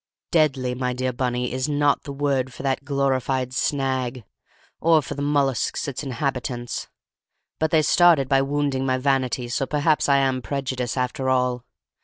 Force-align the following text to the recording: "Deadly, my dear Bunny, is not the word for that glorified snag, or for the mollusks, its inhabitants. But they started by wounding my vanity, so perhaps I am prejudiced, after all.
"Deadly, 0.31 0.73
my 0.73 0.93
dear 0.93 1.13
Bunny, 1.13 1.53
is 1.53 1.69
not 1.69 2.01
the 2.05 2.11
word 2.11 2.51
for 2.51 2.63
that 2.63 2.83
glorified 2.83 3.53
snag, 3.53 4.23
or 4.79 4.99
for 4.99 5.13
the 5.13 5.21
mollusks, 5.21 5.87
its 5.87 6.01
inhabitants. 6.01 6.87
But 7.59 7.69
they 7.69 7.83
started 7.83 8.27
by 8.27 8.41
wounding 8.41 8.83
my 8.83 8.97
vanity, 8.97 9.47
so 9.47 9.67
perhaps 9.67 10.09
I 10.09 10.17
am 10.17 10.41
prejudiced, 10.41 10.97
after 10.97 11.29
all. 11.29 11.65